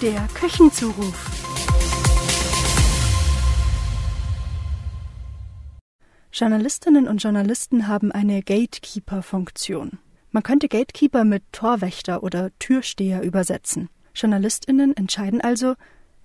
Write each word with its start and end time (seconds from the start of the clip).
Der 0.00 0.28
Küchenzuruf. 0.32 1.30
Journalistinnen 6.32 7.08
und 7.08 7.20
Journalisten 7.20 7.88
haben 7.88 8.12
eine 8.12 8.44
Gatekeeper-Funktion. 8.44 9.98
Man 10.30 10.42
könnte 10.44 10.68
Gatekeeper 10.68 11.24
mit 11.24 11.42
Torwächter 11.50 12.22
oder 12.22 12.50
Türsteher 12.60 13.22
übersetzen. 13.22 13.88
Journalistinnen 14.14 14.96
entscheiden 14.96 15.40
also, 15.40 15.74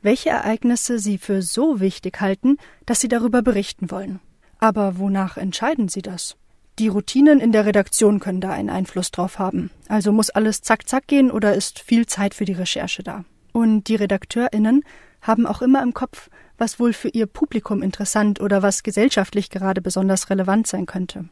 welche 0.03 0.29
Ereignisse 0.29 0.99
sie 0.99 1.17
für 1.17 1.41
so 1.41 1.79
wichtig 1.79 2.21
halten, 2.21 2.57
dass 2.85 2.99
sie 2.99 3.07
darüber 3.07 3.41
berichten 3.41 3.89
wollen. 3.89 4.19
Aber 4.59 4.99
wonach 4.99 5.37
entscheiden 5.37 5.87
sie 5.87 6.03
das? 6.03 6.35
Die 6.77 6.89
Routinen 6.89 7.39
in 7.39 7.51
der 7.51 7.65
Redaktion 7.65 8.19
können 8.19 8.39
da 8.39 8.51
einen 8.51 8.69
Einfluss 8.69 9.09
drauf 9.09 9.39
haben. 9.39 9.71
Also 9.87 10.11
muss 10.11 10.29
alles 10.29 10.61
zack 10.61 10.87
zack 10.87 11.07
gehen 11.07 11.31
oder 11.31 11.55
ist 11.55 11.79
viel 11.79 12.05
Zeit 12.05 12.35
für 12.35 12.45
die 12.45 12.53
Recherche 12.53 13.01
da. 13.01 13.25
Und 13.53 13.87
die 13.87 13.95
Redakteurinnen 13.95 14.83
haben 15.21 15.47
auch 15.47 15.61
immer 15.61 15.81
im 15.81 15.93
Kopf, 15.93 16.29
was 16.57 16.79
wohl 16.79 16.91
für 16.91 17.07
ihr 17.07 17.27
Publikum 17.27 17.81
interessant 17.81 18.41
oder 18.41 18.61
was 18.61 18.83
gesellschaftlich 18.83 19.49
gerade 19.49 19.81
besonders 19.81 20.29
relevant 20.29 20.67
sein 20.67 20.85
könnte. 20.85 21.29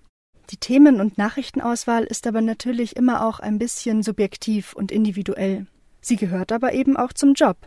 Die 0.50 0.58
Themen- 0.58 1.00
und 1.00 1.18
Nachrichtenauswahl 1.18 2.04
ist 2.04 2.28
aber 2.28 2.42
natürlich 2.42 2.96
immer 2.96 3.26
auch 3.26 3.40
ein 3.40 3.58
bisschen 3.58 4.04
subjektiv 4.04 4.74
und 4.74 4.92
individuell. 4.92 5.68
Sie 6.02 6.16
gehört 6.16 6.52
aber 6.52 6.74
eben 6.74 6.98
auch 6.98 7.14
zum 7.14 7.34
Job. 7.34 7.58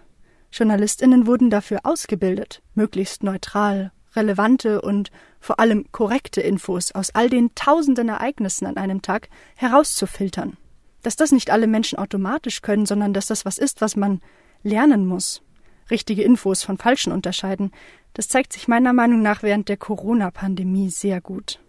Journalistinnen 0.53 1.27
wurden 1.27 1.51
dafür 1.51 1.81
ausgebildet, 1.85 2.63
möglichst 2.75 3.23
neutral, 3.23 3.93
relevante 4.15 4.81
und 4.81 5.11
vor 5.41 5.59
allem 5.61 5.87
korrekte 5.93 6.41
Infos 6.41 6.93
aus 6.93 7.11
all 7.15 7.29
den 7.29 7.55
tausenden 7.55 8.09
Ereignissen 8.09 8.67
an 8.67 8.77
einem 8.77 9.03
Tag 9.03 9.29
herauszufiltern. 9.57 10.57
Dass 11.03 11.17
das 11.17 11.33
nicht 11.33 11.51
alle 11.51 11.67
Menschen 11.67 11.99
automatisch 11.99 12.63
können, 12.63 12.87
sondern 12.87 13.13
dass 13.13 13.27
das 13.27 13.45
was 13.45 13.59
ist, 13.59 13.81
was 13.81 13.97
man 13.97 14.21
lernen 14.65 15.07
muss. 15.07 15.43
Richtige 15.91 16.23
Infos 16.23 16.65
von 16.65 16.79
falschen 16.79 17.13
unterscheiden, 17.13 17.71
das 18.15 18.29
zeigt 18.29 18.53
sich 18.53 18.67
meiner 18.67 18.93
Meinung 18.93 19.23
nach 19.23 19.43
während 19.43 19.69
der 19.69 19.77
Corona-Pandemie 19.77 20.91
sehr 20.91 21.21
gut. 21.21 21.61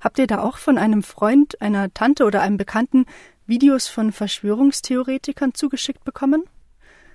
Habt 0.00 0.18
ihr 0.18 0.26
da 0.26 0.42
auch 0.42 0.58
von 0.58 0.78
einem 0.78 1.02
Freund, 1.02 1.62
einer 1.62 1.94
Tante 1.94 2.24
oder 2.24 2.42
einem 2.42 2.56
Bekannten 2.56 3.06
Videos 3.46 3.88
von 3.88 4.10
Verschwörungstheoretikern 4.10 5.54
zugeschickt 5.54 6.04
bekommen? 6.04 6.44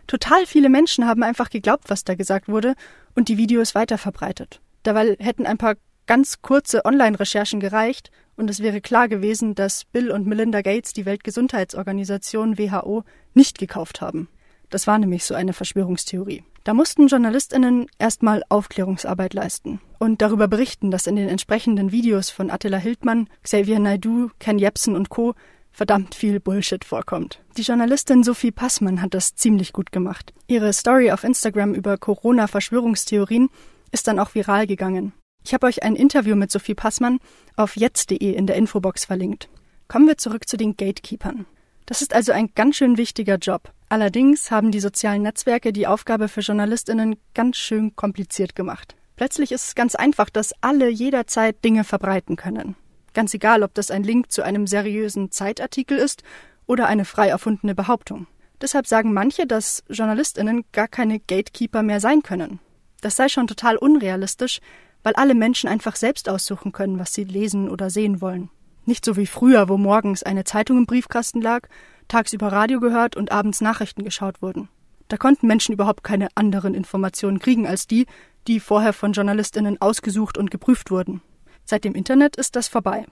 Total 0.08 0.46
viele 0.46 0.70
Menschen 0.70 1.06
haben 1.06 1.22
einfach 1.22 1.50
geglaubt, 1.50 1.90
was 1.90 2.06
da 2.06 2.16
gesagt 2.16 2.48
wurde 2.48 2.76
und 3.14 3.28
die 3.28 3.38
Videos 3.38 3.76
weiterverbreitet. 3.76 4.62
Dabei 4.84 5.18
hätten 5.20 5.46
ein 5.46 5.58
paar 5.58 5.76
ganz 6.06 6.42
kurze 6.42 6.86
Online-Recherchen 6.86 7.60
gereicht 7.60 8.12
und 8.38 8.50
es 8.50 8.62
wäre 8.62 8.80
klar 8.80 9.10
gewesen, 9.10 9.54
dass 9.54 9.84
Bill 9.84 10.10
und 10.10 10.26
Melinda 10.26 10.62
Gates 10.62 10.94
die 10.94 11.06
Weltgesundheitsorganisation 11.06 12.58
WHO 12.58 13.04
nicht 13.34 13.58
gekauft 13.58 14.00
haben. 14.00 14.30
Das 14.70 14.88
war 14.88 15.00
nämlich 15.00 15.24
so 15.24 15.34
eine 15.34 15.54
Verschwörungstheorie. 15.54 16.44
Da 16.64 16.74
mussten 16.74 17.08
JournalistInnen 17.08 17.88
erstmal 17.98 18.44
Aufklärungsarbeit 18.50 19.34
leisten 19.34 19.80
und 20.00 20.22
darüber 20.22 20.48
berichten, 20.48 20.92
dass 20.92 21.08
in 21.08 21.16
den 21.16 21.30
entsprechenden 21.30 21.92
Videos 21.92 22.30
von 22.30 22.52
Attila 22.52 22.78
Hildmann, 22.78 23.30
Xavier 23.44 23.80
Naidu, 23.80 24.32
Ken 24.40 24.60
Jebsen 24.60 24.96
und 24.96 25.10
Co. 25.10 25.34
verdammt 25.72 26.14
viel 26.14 26.42
Bullshit 26.42 26.84
vorkommt. 26.84 27.40
Die 27.56 27.62
Journalistin 27.62 28.24
Sophie 28.24 28.52
Passmann 28.52 29.02
hat 29.02 29.14
das 29.14 29.36
ziemlich 29.36 29.72
gut 29.72 29.94
gemacht. 29.94 30.34
Ihre 30.48 30.74
Story 30.74 31.12
auf 31.12 31.24
Instagram 31.24 31.74
über 31.74 31.98
Corona-Verschwörungstheorien 31.98 33.50
ist 33.92 34.08
dann 34.08 34.20
auch 34.20 34.36
viral 34.36 34.68
gegangen. 34.68 35.14
Ich 35.46 35.54
habe 35.54 35.68
euch 35.68 35.84
ein 35.84 35.96
Interview 35.96 36.36
mit 36.36 36.52
Sophie 36.52 36.76
Passmann 36.76 37.20
auf 37.56 37.78
jetzt.de 37.78 38.34
in 38.34 38.48
der 38.48 38.58
Infobox 38.58 39.06
verlinkt. 39.06 39.48
Kommen 39.88 40.08
wir 40.08 40.18
zurück 40.18 40.50
zu 40.50 40.58
den 40.58 40.76
Gatekeepern. 40.76 41.46
Das 41.86 42.02
ist 42.02 42.14
also 42.14 42.34
ein 42.34 42.50
ganz 42.54 42.76
schön 42.76 42.98
wichtiger 42.98 43.38
Job. 43.38 43.72
Allerdings 43.90 44.52
haben 44.52 44.72
die 44.72 44.82
sozialen 44.82 45.22
Netzwerke 45.22 45.72
die 45.72 45.88
Aufgabe 45.88 46.28
für 46.28 46.42
Journalistinnen 46.42 47.16
ganz 47.34 47.58
schön 47.58 47.96
kompliziert 47.96 48.56
gemacht. 48.56 48.96
Plötzlich 49.16 49.52
ist 49.52 49.68
es 49.70 49.76
ganz 49.76 49.96
einfach, 49.96 50.30
dass 50.30 50.54
alle 50.62 50.90
jederzeit 50.90 51.64
Dinge 51.64 51.84
verbreiten 51.84 52.36
können. 52.36 52.76
Ganz 53.14 53.34
egal, 53.34 53.64
ob 53.64 53.74
das 53.74 53.90
ein 53.90 54.04
Link 54.04 54.32
zu 54.32 54.44
einem 54.44 54.68
seriösen 54.68 55.32
Zeitartikel 55.32 55.98
ist 55.98 56.22
oder 56.66 56.88
eine 56.88 57.06
frei 57.06 57.30
erfundene 57.30 57.74
Behauptung. 57.74 58.28
Deshalb 58.62 58.88
sagen 58.88 59.14
manche, 59.14 59.48
dass 59.48 59.84
Journalistinnen 59.90 60.66
gar 60.72 60.88
keine 60.88 61.20
Gatekeeper 61.20 61.82
mehr 61.82 62.00
sein 62.00 62.24
können. 62.24 62.60
Das 63.02 63.16
sei 63.16 63.30
schon 63.30 63.48
total 63.48 63.78
unrealistisch, 63.78 64.60
weil 65.04 65.14
alle 65.14 65.36
Menschen 65.36 65.70
einfach 65.70 65.96
selbst 65.96 66.28
aussuchen 66.28 66.74
können, 66.74 67.00
was 67.00 67.14
sie 67.14 67.24
lesen 67.24 67.70
oder 67.70 67.90
sehen 67.90 68.20
wollen. 68.20 68.50
Nicht 68.86 69.06
so 69.06 69.16
wie 69.16 69.28
früher, 69.28 69.70
wo 69.70 69.78
morgens 69.78 70.24
eine 70.24 70.44
Zeitung 70.44 70.78
im 70.78 70.86
Briefkasten 70.86 71.42
lag, 71.42 71.68
tagsüber 72.08 72.52
Radio 72.52 72.80
gehört 72.80 73.16
und 73.16 73.32
abends 73.32 73.62
Nachrichten 73.62 74.04
geschaut 74.04 74.42
wurden. 74.42 74.70
Da 75.08 75.18
konnten 75.18 75.48
Menschen 75.48 75.74
überhaupt 75.74 76.04
keine 76.04 76.28
anderen 76.36 76.74
Informationen 76.74 77.40
kriegen 77.40 77.66
als 77.68 77.88
die, 77.88 78.06
die 78.48 78.60
vorher 78.60 78.94
von 78.94 79.14
Journalistinnen 79.14 79.82
ausgesucht 79.82 80.38
und 80.38 80.52
geprüft 80.52 80.92
wurden. 80.92 81.22
Seit 81.66 81.84
dem 81.84 81.96
Internet 81.96 82.36
ist 82.36 82.56
das 82.56 82.68
vorbei. 82.68 83.06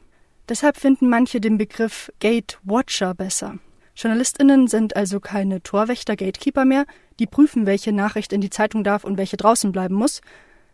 Deshalb 0.47 0.78
finden 0.78 1.09
manche 1.09 1.41
den 1.41 1.57
Begriff 1.57 2.11
Gate 2.19 2.59
Watcher 2.63 3.13
besser. 3.13 3.57
Journalistinnen 3.95 4.67
sind 4.67 4.95
also 4.95 5.19
keine 5.19 5.63
Torwächter, 5.63 6.16
Gatekeeper 6.16 6.66
mehr, 6.66 6.85
die 7.19 7.27
prüfen, 7.27 7.66
welche 7.66 7.94
Nachricht 7.94 8.33
in 8.33 8.41
die 8.41 8.50
Zeitung 8.50 8.83
darf 8.83 9.03
und 9.03 9.17
welche 9.17 9.38
draußen 9.38 9.72
bleiben 9.72 9.95
muss, 9.95 10.22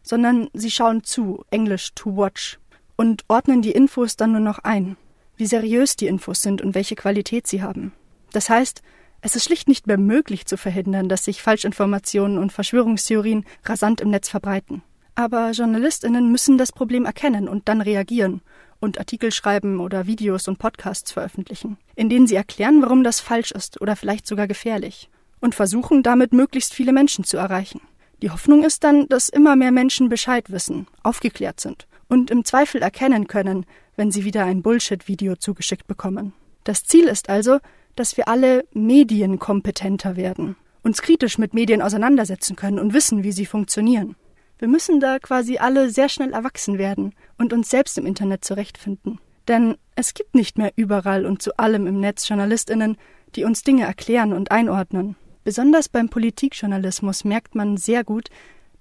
sondern 0.02 0.50
sie 0.54 0.72
schauen 0.72 1.04
zu, 1.04 1.46
Englisch 1.52 1.94
to 1.94 2.18
watch, 2.18 2.60
und 2.96 3.24
ordnen 3.28 3.62
die 3.62 3.72
Infos 3.72 4.16
dann 4.16 4.32
nur 4.32 4.42
noch 4.42 4.60
ein, 4.60 4.98
wie 5.38 5.46
seriös 5.46 5.96
die 5.96 6.08
Infos 6.08 6.42
sind 6.42 6.62
und 6.62 6.76
welche 6.76 6.96
Qualität 6.96 7.48
sie 7.48 7.62
haben. 7.62 7.94
Das 8.32 8.50
heißt, 8.50 8.82
es 9.22 9.36
ist 9.36 9.46
schlicht 9.46 9.68
nicht 9.68 9.88
mehr 9.88 9.98
möglich 9.98 10.46
zu 10.46 10.58
verhindern, 10.58 11.08
dass 11.08 11.26
sich 11.26 11.42
Falschinformationen 11.42 12.38
und 12.38 12.52
Verschwörungstheorien 12.52 13.46
rasant 13.66 14.02
im 14.02 14.10
Netz 14.10 14.30
verbreiten. 14.30 14.82
Aber 15.14 15.52
Journalistinnen 15.52 16.32
müssen 16.32 16.58
das 16.58 16.72
Problem 16.72 17.06
erkennen 17.06 17.48
und 17.48 17.68
dann 17.68 17.82
reagieren 17.82 18.42
und 18.80 18.98
Artikel 18.98 19.32
schreiben 19.32 19.80
oder 19.80 20.08
Videos 20.08 20.48
und 20.48 20.58
Podcasts 20.58 21.12
veröffentlichen, 21.12 21.78
in 21.96 22.10
denen 22.10 22.26
sie 22.26 22.36
erklären, 22.36 22.82
warum 22.82 23.04
das 23.04 23.20
falsch 23.20 23.52
ist 23.52 23.80
oder 23.80 23.96
vielleicht 23.96 24.26
sogar 24.26 24.48
gefährlich 24.48 25.10
und 25.40 25.54
versuchen 25.54 26.02
damit 26.02 26.34
möglichst 26.34 26.74
viele 26.74 26.94
Menschen 26.94 27.24
zu 27.24 27.38
erreichen. 27.38 27.82
Die 28.22 28.32
Hoffnung 28.32 28.64
ist 28.64 28.84
dann, 28.84 29.08
dass 29.08 29.30
immer 29.30 29.56
mehr 29.56 29.72
Menschen 29.72 30.10
Bescheid 30.10 30.52
wissen, 30.52 30.88
aufgeklärt 31.04 31.60
sind 31.60 31.88
und 32.08 32.32
im 32.32 32.44
Zweifel 32.44 32.82
erkennen 32.82 33.28
können, 33.28 33.66
wenn 33.96 34.12
sie 34.12 34.26
wieder 34.26 34.46
ein 34.46 34.62
Bullshit-Video 34.62 35.36
zugeschickt 35.36 35.88
bekommen. 35.88 36.34
Das 36.64 36.84
Ziel 36.84 37.06
ist 37.06 37.30
also, 37.30 37.60
dass 37.96 38.18
wir 38.18 38.28
alle 38.28 38.66
medienkompetenter 38.74 40.16
werden, 40.16 40.56
uns 40.84 41.02
kritisch 41.02 41.38
mit 41.38 41.54
Medien 41.54 41.82
auseinandersetzen 41.82 42.56
können 42.56 42.80
und 42.80 42.94
wissen, 42.94 43.24
wie 43.24 43.32
sie 43.32 43.46
funktionieren. 43.46 44.16
Wir 44.60 44.68
müssen 44.68 45.00
da 45.00 45.18
quasi 45.20 45.58
alle 45.58 45.90
sehr 45.90 46.08
schnell 46.08 46.34
erwachsen 46.34 46.78
werden 46.78 47.14
und 47.38 47.52
uns 47.52 47.70
selbst 47.70 47.98
im 47.98 48.06
Internet 48.06 48.46
zurechtfinden. 48.46 49.20
Denn 49.48 49.76
es 49.96 50.14
gibt 50.14 50.36
nicht 50.36 50.58
mehr 50.58 50.72
überall 50.76 51.26
und 51.26 51.42
zu 51.42 51.58
allem 51.58 51.88
im 51.88 52.00
Netz 52.00 52.28
Journalistinnen, 52.30 52.98
die 53.36 53.44
uns 53.44 53.64
Dinge 53.64 53.86
erklären 53.86 54.34
und 54.34 54.52
einordnen. 54.52 55.16
Besonders 55.44 55.90
beim 55.90 56.10
Politikjournalismus 56.10 57.24
merkt 57.24 57.56
man 57.56 57.78
sehr 57.78 58.04
gut, 58.04 58.30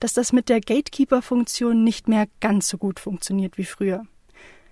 dass 0.00 0.12
das 0.12 0.32
mit 0.32 0.48
der 0.48 0.60
Gatekeeper-Funktion 0.60 1.82
nicht 1.82 2.08
mehr 2.08 2.26
ganz 2.40 2.68
so 2.68 2.76
gut 2.76 3.00
funktioniert 3.00 3.56
wie 3.56 3.64
früher. 3.64 4.04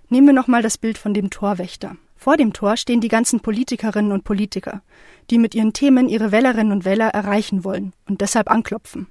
Nehmen 0.09 0.27
wir 0.27 0.33
nochmal 0.33 0.61
das 0.61 0.77
Bild 0.77 0.97
von 0.97 1.13
dem 1.13 1.29
Torwächter. 1.29 1.95
Vor 2.19 2.35
dem 2.35 2.51
Tor 2.51 2.75
stehen 2.75 2.99
die 2.99 3.07
ganzen 3.07 3.39
Politikerinnen 3.39 4.11
und 4.11 4.25
Politiker, 4.25 4.81
die 5.29 5.37
mit 5.37 5.55
ihren 5.55 5.71
Themen 5.71 6.09
ihre 6.09 6.33
Wählerinnen 6.33 6.73
und 6.73 6.83
Wähler 6.83 7.07
erreichen 7.07 7.63
wollen 7.63 7.93
und 8.09 8.19
deshalb 8.19 8.51
anklopfen. 8.51 9.07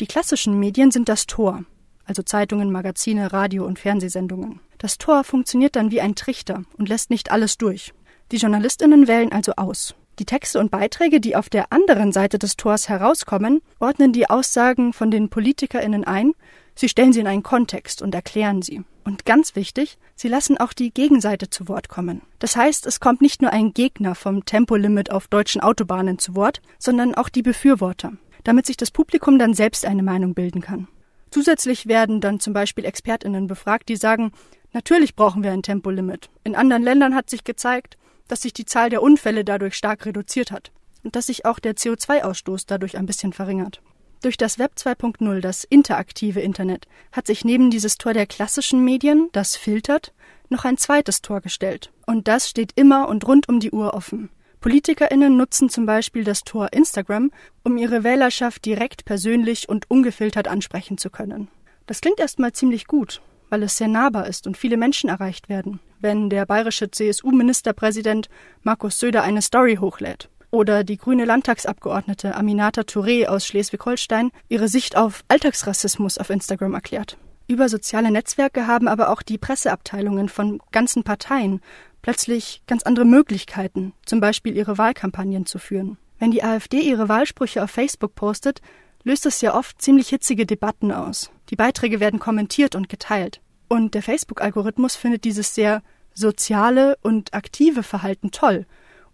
Die 0.00 0.06
klassischen 0.06 0.58
Medien 0.58 0.90
sind 0.90 1.10
das 1.10 1.26
Tor, 1.26 1.64
also 2.06 2.22
Zeitungen, 2.22 2.72
Magazine, 2.72 3.34
Radio 3.34 3.66
und 3.66 3.78
Fernsehsendungen. 3.78 4.58
Das 4.78 4.96
Tor 4.96 5.22
funktioniert 5.22 5.76
dann 5.76 5.90
wie 5.90 6.00
ein 6.00 6.14
Trichter 6.14 6.64
und 6.78 6.88
lässt 6.88 7.10
nicht 7.10 7.30
alles 7.30 7.58
durch. 7.58 7.92
Die 8.32 8.38
Journalistinnen 8.38 9.06
wählen 9.06 9.32
also 9.32 9.52
aus. 9.56 9.94
Die 10.18 10.24
Texte 10.24 10.60
und 10.60 10.70
Beiträge, 10.70 11.20
die 11.20 11.36
auf 11.36 11.50
der 11.50 11.70
anderen 11.74 12.10
Seite 12.10 12.38
des 12.38 12.56
Tors 12.56 12.88
herauskommen, 12.88 13.60
ordnen 13.80 14.14
die 14.14 14.30
Aussagen 14.30 14.94
von 14.94 15.10
den 15.10 15.28
PolitikerInnen 15.28 16.04
ein, 16.04 16.32
sie 16.74 16.88
stellen 16.88 17.12
sie 17.12 17.20
in 17.20 17.26
einen 17.26 17.42
Kontext 17.42 18.00
und 18.00 18.14
erklären 18.14 18.62
sie. 18.62 18.82
Und 19.04 19.24
ganz 19.24 19.56
wichtig, 19.56 19.98
sie 20.14 20.28
lassen 20.28 20.58
auch 20.58 20.72
die 20.72 20.92
Gegenseite 20.92 21.50
zu 21.50 21.68
Wort 21.68 21.88
kommen. 21.88 22.22
Das 22.38 22.56
heißt, 22.56 22.86
es 22.86 23.00
kommt 23.00 23.22
nicht 23.22 23.42
nur 23.42 23.52
ein 23.52 23.72
Gegner 23.72 24.14
vom 24.14 24.44
Tempolimit 24.44 25.10
auf 25.10 25.28
deutschen 25.28 25.60
Autobahnen 25.60 26.18
zu 26.18 26.34
Wort, 26.34 26.60
sondern 26.78 27.14
auch 27.14 27.28
die 27.28 27.42
Befürworter 27.42 28.12
damit 28.44 28.66
sich 28.66 28.76
das 28.76 28.90
Publikum 28.90 29.38
dann 29.38 29.54
selbst 29.54 29.84
eine 29.84 30.02
Meinung 30.02 30.34
bilden 30.34 30.60
kann. 30.60 30.88
Zusätzlich 31.30 31.86
werden 31.86 32.20
dann 32.20 32.40
zum 32.40 32.52
Beispiel 32.52 32.84
Expertinnen 32.84 33.46
befragt, 33.46 33.88
die 33.88 33.96
sagen, 33.96 34.32
natürlich 34.72 35.14
brauchen 35.14 35.42
wir 35.42 35.52
ein 35.52 35.62
Tempolimit. 35.62 36.28
In 36.42 36.56
anderen 36.56 36.82
Ländern 36.82 37.14
hat 37.14 37.30
sich 37.30 37.44
gezeigt, 37.44 37.96
dass 38.28 38.42
sich 38.42 38.52
die 38.52 38.64
Zahl 38.64 38.90
der 38.90 39.02
Unfälle 39.02 39.44
dadurch 39.44 39.74
stark 39.74 40.06
reduziert 40.06 40.50
hat 40.50 40.72
und 41.04 41.16
dass 41.16 41.26
sich 41.26 41.44
auch 41.44 41.58
der 41.58 41.74
CO2-Ausstoß 41.76 42.64
dadurch 42.66 42.96
ein 42.96 43.06
bisschen 43.06 43.32
verringert. 43.32 43.80
Durch 44.22 44.36
das 44.36 44.58
Web 44.58 44.72
2.0, 44.76 45.40
das 45.40 45.64
interaktive 45.64 46.40
Internet, 46.40 46.86
hat 47.10 47.26
sich 47.26 47.42
neben 47.44 47.70
dieses 47.70 47.96
Tor 47.96 48.12
der 48.12 48.26
klassischen 48.26 48.84
Medien, 48.84 49.30
das 49.32 49.56
filtert, 49.56 50.12
noch 50.50 50.66
ein 50.66 50.76
zweites 50.76 51.22
Tor 51.22 51.40
gestellt. 51.40 51.90
Und 52.06 52.28
das 52.28 52.48
steht 52.48 52.72
immer 52.74 53.08
und 53.08 53.26
rund 53.26 53.48
um 53.48 53.60
die 53.60 53.70
Uhr 53.70 53.94
offen. 53.94 54.28
PolitikerInnen 54.60 55.38
nutzen 55.38 55.70
zum 55.70 55.86
Beispiel 55.86 56.22
das 56.22 56.44
Tor 56.44 56.68
Instagram, 56.72 57.30
um 57.64 57.78
ihre 57.78 58.04
Wählerschaft 58.04 58.66
direkt 58.66 59.06
persönlich 59.06 59.70
und 59.70 59.90
ungefiltert 59.90 60.48
ansprechen 60.48 60.98
zu 60.98 61.08
können. 61.08 61.48
Das 61.86 62.02
klingt 62.02 62.20
erstmal 62.20 62.52
ziemlich 62.52 62.86
gut, 62.86 63.22
weil 63.48 63.62
es 63.62 63.78
sehr 63.78 63.88
nahbar 63.88 64.26
ist 64.26 64.46
und 64.46 64.58
viele 64.58 64.76
Menschen 64.76 65.08
erreicht 65.08 65.48
werden, 65.48 65.80
wenn 65.98 66.28
der 66.28 66.44
bayerische 66.44 66.90
CSU-Ministerpräsident 66.90 68.28
Markus 68.62 68.98
Söder 68.98 69.22
eine 69.22 69.40
Story 69.40 69.76
hochlädt. 69.76 70.28
Oder 70.50 70.82
die 70.82 70.96
grüne 70.96 71.24
Landtagsabgeordnete 71.24 72.34
Aminata 72.34 72.82
Touré 72.82 73.26
aus 73.26 73.46
Schleswig-Holstein 73.46 74.30
ihre 74.48 74.68
Sicht 74.68 74.96
auf 74.96 75.24
Alltagsrassismus 75.28 76.18
auf 76.18 76.30
Instagram 76.30 76.74
erklärt. 76.74 77.18
Über 77.46 77.68
soziale 77.68 78.10
Netzwerke 78.10 78.66
haben 78.66 78.88
aber 78.88 79.10
auch 79.10 79.22
die 79.22 79.38
Presseabteilungen 79.38 80.28
von 80.28 80.60
ganzen 80.72 81.04
Parteien 81.04 81.60
plötzlich 82.02 82.62
ganz 82.66 82.82
andere 82.82 83.04
Möglichkeiten, 83.04 83.92
zum 84.04 84.20
Beispiel 84.20 84.56
ihre 84.56 84.78
Wahlkampagnen 84.78 85.46
zu 85.46 85.58
führen. 85.58 85.98
Wenn 86.18 86.30
die 86.30 86.42
AfD 86.42 86.80
ihre 86.80 87.08
Wahlsprüche 87.08 87.62
auf 87.62 87.70
Facebook 87.70 88.14
postet, 88.14 88.60
löst 89.04 89.26
es 89.26 89.40
ja 89.40 89.54
oft 89.54 89.80
ziemlich 89.80 90.08
hitzige 90.08 90.46
Debatten 90.46 90.92
aus. 90.92 91.30
Die 91.50 91.56
Beiträge 91.56 92.00
werden 92.00 92.20
kommentiert 92.20 92.74
und 92.74 92.88
geteilt. 92.88 93.40
Und 93.68 93.94
der 93.94 94.02
Facebook-Algorithmus 94.02 94.96
findet 94.96 95.24
dieses 95.24 95.54
sehr 95.54 95.82
soziale 96.12 96.98
und 97.02 97.34
aktive 97.34 97.82
Verhalten 97.82 98.30
toll 98.30 98.66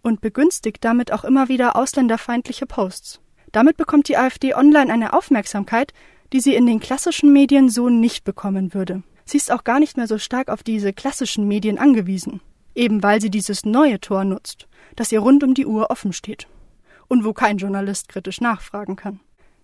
und 0.07 0.21
begünstigt 0.21 0.83
damit 0.83 1.11
auch 1.11 1.23
immer 1.23 1.49
wieder 1.49 1.75
ausländerfeindliche 1.75 2.65
Posts. 2.65 3.19
Damit 3.51 3.77
bekommt 3.77 4.07
die 4.07 4.17
AfD 4.17 4.55
online 4.55 4.91
eine 4.91 5.13
Aufmerksamkeit, 5.13 5.93
die 6.33 6.39
sie 6.39 6.55
in 6.55 6.65
den 6.65 6.79
klassischen 6.79 7.31
Medien 7.31 7.69
so 7.69 7.89
nicht 7.89 8.23
bekommen 8.23 8.73
würde. 8.73 9.03
Sie 9.25 9.37
ist 9.37 9.51
auch 9.51 9.63
gar 9.63 9.79
nicht 9.79 9.97
mehr 9.97 10.07
so 10.07 10.17
stark 10.17 10.49
auf 10.49 10.63
diese 10.63 10.93
klassischen 10.93 11.47
Medien 11.47 11.77
angewiesen 11.77 12.41
eben 12.77 13.01
weil 13.03 13.19
sie 13.19 13.31
dieses 13.31 13.65
neue 13.65 13.99
Tor 13.99 14.23
nutzt, 14.23 14.67
das 14.95 15.11
ihr 15.11 15.19
rund 15.19 15.43
um 15.43 15.53
die 15.53 15.65
Uhr 15.65 15.89
offen 15.89 16.13
steht 16.13 16.47
und 17.07 17.25
wo 17.25 17.33
kein 17.33 17.57
Journalist 17.57 18.07
kritisch 18.07 18.39
nachfragen 18.39 18.95
kann. 18.95 19.19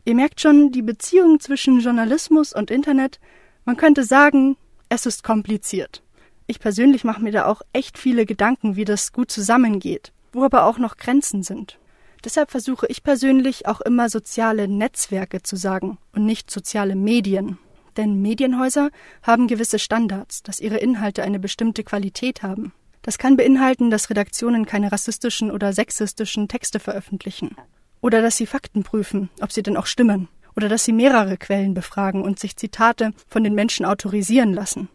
Ihr 0.06 0.16
merkt 0.16 0.42
schon 0.42 0.72
die 0.72 0.81
Beziehung 0.81 1.39
zwischen 1.39 1.80
Journalismus 1.80 2.51
und 2.54 2.72
Internet, 2.72 3.19
man 3.66 3.78
könnte 3.78 4.04
sagen, 4.04 4.57
es 4.89 5.06
ist 5.06 5.24
kompliziert. 5.24 6.01
Ich 6.48 6.60
persönlich 6.60 7.06
mache 7.06 7.22
mir 7.24 7.31
da 7.31 7.46
auch 7.46 7.62
echt 7.72 7.98
viele 7.98 8.25
Gedanken, 8.25 8.75
wie 8.75 8.84
das 8.84 9.13
gut 9.13 9.31
zusammengeht, 9.31 10.12
wo 10.33 10.44
aber 10.44 10.65
auch 10.65 10.77
noch 10.77 10.97
Grenzen 10.97 11.44
sind. 11.44 11.80
Deshalb 12.24 12.51
versuche 12.51 12.88
ich 12.88 13.03
persönlich 13.03 13.68
auch 13.68 13.81
immer 13.81 14.09
soziale 14.09 14.68
Netzwerke 14.68 15.44
zu 15.44 15.56
sagen 15.56 15.97
und 16.13 16.25
nicht 16.25 16.50
soziale 16.50 16.95
Medien. 16.95 17.57
Denn 17.97 18.21
Medienhäuser 18.21 18.89
haben 19.21 19.47
gewisse 19.47 19.77
Standards, 19.77 20.41
dass 20.41 20.59
ihre 20.59 20.77
Inhalte 20.77 21.24
eine 21.24 21.39
bestimmte 21.39 21.83
Qualität 21.83 22.41
haben. 22.41 22.74
Das 23.01 23.18
kann 23.18 23.35
beinhalten, 23.35 23.91
dass 23.91 24.09
Redaktionen 24.09 24.65
keine 24.65 24.91
rassistischen 24.91 25.51
oder 25.51 25.74
sexistischen 25.74 26.47
Texte 26.47 26.79
veröffentlichen. 26.79 27.56
Oder 28.01 28.21
dass 28.21 28.38
sie 28.38 28.45
Fakten 28.45 28.83
prüfen, 28.83 29.29
ob 29.41 29.51
sie 29.51 29.62
denn 29.62 29.77
auch 29.77 29.86
stimmen. 29.86 30.29
Oder 30.56 30.69
dass 30.69 30.86
sie 30.86 30.94
mehrere 30.94 31.38
Quellen 31.38 31.74
befragen 31.74 32.21
und 32.21 32.39
sich 32.39 32.56
Zitate 32.56 33.12
von 33.27 33.44
den 33.44 33.56
Menschen 33.56 33.86
autorisieren 33.86 34.53
lassen. 34.53 34.88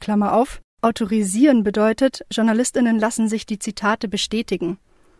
Klammer 0.00 0.34
auf. 0.34 0.60
Autorisieren 0.82 1.62
bedeutet, 1.62 2.26
Journalistinnen 2.28 2.98
lassen 2.98 3.28
sich 3.28 3.46
die 3.46 3.60
Zitate 3.60 4.08
bestätigen, 4.08 4.78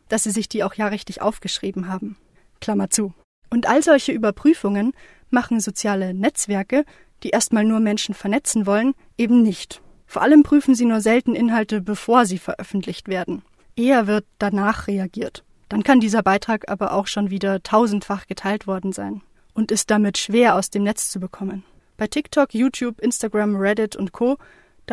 dass 0.09 0.25
sie 0.25 0.33
sich 0.33 0.49
die 0.49 0.65
auch 0.65 0.75
ja 0.75 0.89
richtig 0.89 1.23
aufgeschrieben 1.23 1.87
haben. 1.87 2.17
Klammer 2.61 2.91
zu. 2.91 3.15
Und 3.49 3.69
all 3.69 3.81
solche 3.81 4.11
Überprüfungen 4.11 4.93
machen 5.31 5.61
soziale 5.61 6.15
Netzwerke, 6.15 6.85
die 7.23 7.31
erstmal 7.31 7.65
nur 7.65 7.79
Menschen 7.79 8.13
vernetzen 8.13 8.67
wollen, 8.67 8.95
eben 9.17 9.43
nicht. 9.43 9.81
Vor 10.05 10.23
allem 10.23 10.43
prüfen 10.43 10.75
sie 10.75 10.85
nur 10.85 11.01
selten 11.01 11.37
Inhalte, 11.37 11.81
bevor 11.81 12.27
sie 12.27 12.39
veröffentlicht 12.39 13.07
werden. 13.07 13.43
Eher 13.77 14.09
wird 14.09 14.27
danach 14.39 14.89
reagiert. 14.89 15.45
Dann 15.69 15.85
kann 15.85 16.01
dieser 16.01 16.25
Beitrag 16.25 16.69
aber 16.71 16.93
auch 16.93 17.07
schon 17.07 17.31
wieder 17.31 17.63
tausendfach 17.63 18.27
geteilt 18.27 18.67
worden 18.67 18.93
sein 18.93 19.23
und 19.55 19.71
ist 19.71 19.93
damit 19.93 20.19
schwer 20.19 20.57
aus 20.57 20.71
dem 20.71 20.83
Netz 20.83 21.09
zu 21.09 21.21
bekommen. 21.21 21.63
Bei 21.97 22.09
TikTok, 22.09 22.53
YouTube, 22.53 23.01
Instagram, 23.01 23.55
Reddit 23.55 23.95
und 23.95 24.11
Co. 24.11 24.39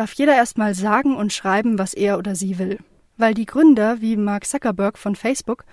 darf 0.00 0.12
jeder 0.14 0.34
erstmal 0.34 0.74
sagen 0.74 1.16
und 1.16 1.32
schreiben, 1.32 1.78
was 1.78 1.94
er 1.94 2.18
oder 2.18 2.34
sie 2.34 2.58
will. 2.58 2.78
Weil 3.16 3.34
die 3.34 3.46
Gründer 3.46 4.00
wie 4.00 4.16
Mark 4.16 4.46
Zuckerberg 4.46 4.98
von 4.98 5.14
Facebook 5.14 5.64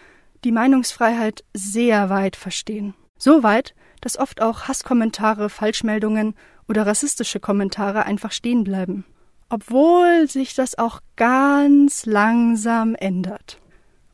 die 0.43 0.51
Meinungsfreiheit 0.51 1.43
sehr 1.53 2.09
weit 2.09 2.35
verstehen. 2.35 2.93
So 3.17 3.41
weit, 3.41 3.73
dass 4.01 4.19
oft 4.19 4.41
auch 4.41 4.67
Hasskommentare, 4.67 5.49
Falschmeldungen 5.49 6.35
oder 6.67 6.85
rassistische 6.85 7.39
Kommentare 7.39 8.05
einfach 8.05 8.31
stehen 8.31 8.63
bleiben 8.63 9.05
obwohl 9.49 10.27
sich 10.27 10.55
das 10.55 10.77
auch 10.77 10.99
ganz 11.15 12.05
langsam 12.05 12.95
ändert. 12.95 13.59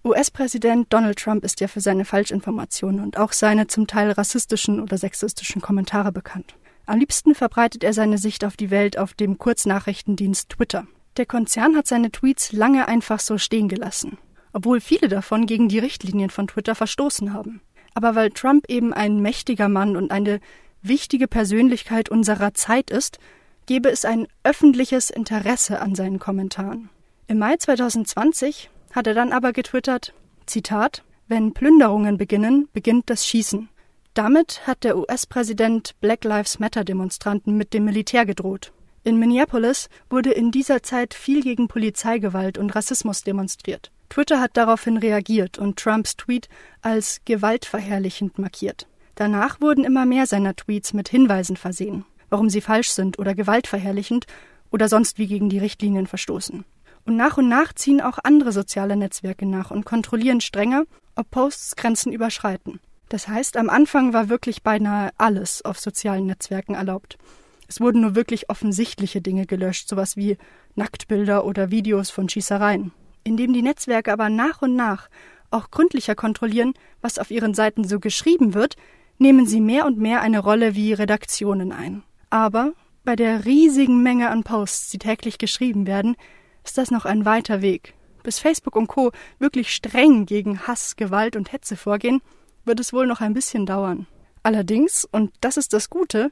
US-Präsident 0.05 0.91
Donald 0.91 1.17
Trump 1.17 1.43
ist 1.45 1.61
ja 1.61 1.67
für 1.67 1.79
seine 1.79 2.05
Falschinformationen 2.05 2.99
und 2.99 3.17
auch 3.17 3.31
seine 3.31 3.67
zum 3.67 3.87
Teil 3.87 4.11
rassistischen 4.11 4.81
oder 4.81 4.97
sexistischen 4.97 5.61
Kommentare 5.61 6.11
bekannt. 6.11 6.55
Am 6.85 6.99
liebsten 6.99 7.33
verbreitet 7.33 7.83
er 7.83 7.93
seine 7.93 8.17
Sicht 8.17 8.43
auf 8.43 8.57
die 8.57 8.69
Welt 8.69 8.97
auf 8.97 9.13
dem 9.13 9.37
Kurznachrichtendienst 9.37 10.49
Twitter. 10.49 10.85
Der 11.15 11.25
Konzern 11.25 11.77
hat 11.77 11.87
seine 11.87 12.11
Tweets 12.11 12.51
lange 12.51 12.87
einfach 12.87 13.19
so 13.19 13.37
stehen 13.37 13.69
gelassen, 13.69 14.17
obwohl 14.51 14.81
viele 14.81 15.07
davon 15.07 15.45
gegen 15.45 15.69
die 15.69 15.79
Richtlinien 15.79 16.29
von 16.29 16.47
Twitter 16.47 16.75
verstoßen 16.75 17.33
haben. 17.33 17.61
Aber 17.93 18.15
weil 18.15 18.31
Trump 18.31 18.65
eben 18.69 18.93
ein 18.93 19.21
mächtiger 19.21 19.69
Mann 19.69 19.95
und 19.95 20.11
eine 20.11 20.41
wichtige 20.81 21.27
Persönlichkeit 21.27 22.09
unserer 22.09 22.53
Zeit 22.53 22.89
ist, 22.89 23.19
gebe 23.65 23.89
es 23.89 24.03
ein 24.03 24.27
öffentliches 24.43 25.09
Interesse 25.09 25.79
an 25.79 25.95
seinen 25.95 26.19
Kommentaren. 26.19 26.89
Im 27.27 27.39
Mai 27.39 27.55
2020 27.55 28.69
hat 28.91 29.07
er 29.07 29.13
dann 29.13 29.31
aber 29.31 29.53
getwittert, 29.53 30.13
Zitat, 30.45 31.03
wenn 31.27 31.53
Plünderungen 31.53 32.17
beginnen, 32.17 32.67
beginnt 32.73 33.09
das 33.09 33.25
Schießen. 33.25 33.69
Damit 34.13 34.67
hat 34.67 34.83
der 34.83 34.97
US-Präsident 34.97 35.95
Black 35.99 36.23
Lives 36.23 36.59
Matter 36.59 36.83
Demonstranten 36.83 37.57
mit 37.57 37.73
dem 37.73 37.85
Militär 37.85 38.25
gedroht. 38.25 38.71
In 39.03 39.17
Minneapolis 39.17 39.89
wurde 40.09 40.31
in 40.31 40.51
dieser 40.51 40.83
Zeit 40.83 41.13
viel 41.13 41.41
gegen 41.41 41.67
Polizeigewalt 41.67 42.57
und 42.57 42.75
Rassismus 42.75 43.23
demonstriert. 43.23 43.91
Twitter 44.09 44.39
hat 44.39 44.51
daraufhin 44.55 44.97
reagiert 44.97 45.57
und 45.57 45.79
Trumps 45.79 46.15
Tweet 46.15 46.47
als 46.81 47.21
gewaltverherrlichend 47.25 48.37
markiert. 48.37 48.87
Danach 49.15 49.59
wurden 49.61 49.83
immer 49.83 50.05
mehr 50.05 50.27
seiner 50.27 50.55
Tweets 50.55 50.93
mit 50.93 51.09
Hinweisen 51.09 51.57
versehen 51.57 52.05
warum 52.33 52.49
sie 52.49 52.61
falsch 52.61 52.89
sind 52.89 53.19
oder 53.19 53.35
gewaltverherrlichend 53.35 54.25
oder 54.71 54.89
sonst 54.89 55.19
wie 55.19 55.27
gegen 55.27 55.49
die 55.49 55.59
Richtlinien 55.59 56.07
verstoßen. 56.07 56.65
Und 57.05 57.15
nach 57.15 57.37
und 57.37 57.47
nach 57.47 57.73
ziehen 57.73 58.01
auch 58.01 58.17
andere 58.23 58.51
soziale 58.51 58.95
Netzwerke 58.95 59.45
nach 59.45 59.69
und 59.69 59.85
kontrollieren 59.85 60.41
strenger, 60.41 60.85
ob 61.15 61.29
Posts 61.29 61.75
Grenzen 61.75 62.11
überschreiten. 62.11 62.79
Das 63.13 63.27
heißt, 63.27 63.57
am 63.57 63.69
Anfang 63.69 64.11
war 64.11 64.27
wirklich 64.27 64.63
beinahe 64.63 65.11
alles 65.19 65.63
auf 65.63 65.79
sozialen 65.79 66.25
Netzwerken 66.25 66.73
erlaubt. 66.73 67.19
Es 67.67 67.79
wurden 67.79 68.01
nur 68.01 68.15
wirklich 68.15 68.49
offensichtliche 68.49 69.21
Dinge 69.21 69.45
gelöscht, 69.45 69.87
sowas 69.87 70.17
wie 70.17 70.35
Nacktbilder 70.73 71.45
oder 71.45 71.69
Videos 71.69 72.09
von 72.09 72.27
Schießereien. 72.27 72.91
Indem 73.23 73.53
die 73.53 73.61
Netzwerke 73.61 74.11
aber 74.11 74.29
nach 74.29 74.63
und 74.63 74.75
nach 74.75 75.09
auch 75.51 75.69
gründlicher 75.69 76.15
kontrollieren, 76.15 76.73
was 77.01 77.19
auf 77.19 77.29
ihren 77.29 77.53
Seiten 77.53 77.83
so 77.83 77.99
geschrieben 77.99 78.55
wird, 78.55 78.77
nehmen 79.19 79.45
sie 79.45 79.61
mehr 79.61 79.85
und 79.85 79.99
mehr 79.99 80.21
eine 80.21 80.39
Rolle 80.39 80.73
wie 80.73 80.93
Redaktionen 80.93 81.71
ein. 81.71 82.01
Aber 82.31 82.73
bei 83.03 83.15
der 83.15 83.45
riesigen 83.45 84.01
Menge 84.01 84.31
an 84.31 84.41
Posts, 84.41 84.89
die 84.89 84.97
täglich 84.97 85.37
geschrieben 85.37 85.85
werden, 85.85 86.15
ist 86.63 86.79
das 86.79 86.89
noch 86.89 87.05
ein 87.05 87.25
weiter 87.25 87.61
Weg. 87.61 87.93
Bis 88.23 88.39
Facebook 88.39 88.75
und 88.75 88.87
Co. 88.87 89.11
wirklich 89.37 89.71
streng 89.71 90.25
gegen 90.25 90.65
Hass, 90.65 90.95
Gewalt 90.95 91.35
und 91.35 91.51
Hetze 91.51 91.77
vorgehen, 91.77 92.19
wird 92.65 92.79
es 92.79 92.93
wohl 92.93 93.07
noch 93.07 93.21
ein 93.21 93.33
bisschen 93.33 93.65
dauern. 93.65 94.07
Allerdings, 94.43 95.07
und 95.11 95.31
das 95.41 95.57
ist 95.57 95.73
das 95.73 95.89
Gute, 95.89 96.31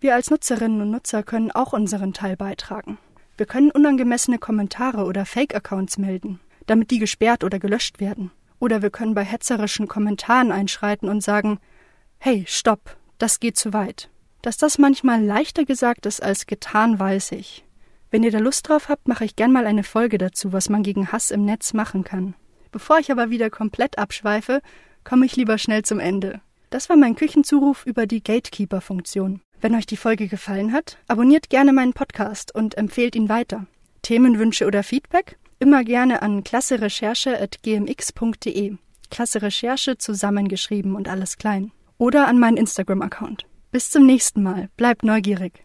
wir 0.00 0.14
als 0.14 0.30
Nutzerinnen 0.30 0.80
und 0.80 0.90
Nutzer 0.90 1.22
können 1.22 1.52
auch 1.52 1.72
unseren 1.72 2.12
Teil 2.12 2.36
beitragen. 2.36 2.98
Wir 3.36 3.46
können 3.46 3.70
unangemessene 3.70 4.38
Kommentare 4.38 5.04
oder 5.04 5.24
Fake-Accounts 5.24 5.96
melden, 5.98 6.40
damit 6.66 6.90
die 6.90 6.98
gesperrt 6.98 7.44
oder 7.44 7.58
gelöscht 7.58 8.00
werden. 8.00 8.30
Oder 8.58 8.82
wir 8.82 8.90
können 8.90 9.14
bei 9.14 9.24
hetzerischen 9.24 9.88
Kommentaren 9.88 10.52
einschreiten 10.52 11.08
und 11.08 11.22
sagen, 11.22 11.58
hey, 12.18 12.44
stopp, 12.46 12.96
das 13.18 13.40
geht 13.40 13.56
zu 13.56 13.72
weit. 13.72 14.10
Dass 14.42 14.56
das 14.56 14.78
manchmal 14.78 15.24
leichter 15.24 15.64
gesagt 15.64 16.06
ist 16.06 16.22
als 16.22 16.46
getan, 16.46 16.98
weiß 16.98 17.32
ich. 17.32 17.64
Wenn 18.10 18.24
ihr 18.24 18.30
da 18.30 18.38
Lust 18.38 18.68
drauf 18.68 18.88
habt, 18.88 19.08
mache 19.08 19.24
ich 19.24 19.36
gern 19.36 19.52
mal 19.52 19.66
eine 19.66 19.84
Folge 19.84 20.18
dazu, 20.18 20.52
was 20.52 20.68
man 20.68 20.82
gegen 20.82 21.12
Hass 21.12 21.30
im 21.30 21.44
Netz 21.44 21.72
machen 21.72 22.04
kann. 22.04 22.34
Bevor 22.70 22.98
ich 22.98 23.10
aber 23.10 23.30
wieder 23.30 23.50
komplett 23.50 23.98
abschweife, 23.98 24.60
komme 25.04 25.26
ich 25.26 25.36
lieber 25.36 25.58
schnell 25.58 25.82
zum 25.82 26.00
Ende. 26.00 26.40
Das 26.70 26.88
war 26.88 26.96
mein 26.96 27.16
Küchenzuruf 27.16 27.84
über 27.86 28.06
die 28.06 28.22
Gatekeeper-Funktion. 28.22 29.40
Wenn 29.60 29.74
euch 29.74 29.86
die 29.86 29.96
Folge 29.96 30.28
gefallen 30.28 30.72
hat, 30.72 30.98
abonniert 31.06 31.50
gerne 31.50 31.72
meinen 31.72 31.92
Podcast 31.92 32.54
und 32.54 32.76
empfehlt 32.76 33.14
ihn 33.14 33.28
weiter. 33.28 33.66
Themenwünsche 34.02 34.66
oder 34.66 34.82
Feedback? 34.82 35.38
Immer 35.58 35.84
gerne 35.84 36.22
an 36.22 36.42
klasserecherche.gmx.de. 36.42 38.76
Klasse 39.10 39.42
Recherche 39.42 39.98
zusammengeschrieben 39.98 40.96
und 40.96 41.08
alles 41.08 41.36
klein. 41.36 41.70
Oder 41.98 42.26
an 42.26 42.40
meinen 42.40 42.56
Instagram-Account. 42.56 43.44
Bis 43.70 43.90
zum 43.90 44.06
nächsten 44.06 44.42
Mal. 44.42 44.70
Bleibt 44.76 45.04
neugierig. 45.04 45.64